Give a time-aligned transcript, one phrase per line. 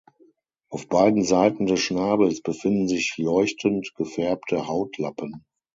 [0.71, 5.45] Auf beiden Seiten des Schnabels befinden sich leuchtend gefärbte Hautlappen.